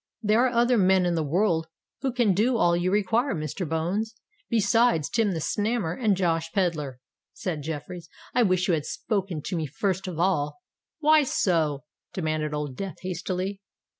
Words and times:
"There 0.23 0.43
are 0.43 0.49
other 0.51 0.79
men 0.79 1.05
in 1.05 1.13
the 1.13 1.21
world 1.21 1.67
who 2.01 2.11
can 2.11 2.33
do 2.33 2.57
all 2.57 2.75
you 2.75 2.89
require, 2.89 3.35
Mr. 3.35 3.69
Bones, 3.69 4.15
besides 4.49 5.07
Tim 5.09 5.33
the 5.33 5.39
Snammer 5.39 5.93
and 5.93 6.17
Josh 6.17 6.51
Pedler," 6.53 6.97
said 7.33 7.61
Jeffreys. 7.61 8.09
"I 8.33 8.41
wish 8.41 8.67
you 8.67 8.73
had 8.73 8.87
spoken 8.87 9.43
to 9.43 9.55
me 9.55 9.67
first 9.67 10.07
of 10.07 10.17
all——" 10.19 10.57
"Why 11.01 11.21
so?" 11.21 11.83
demanded 12.13 12.51
Old 12.51 12.75
Death, 12.75 12.95
hastily. 13.01 13.61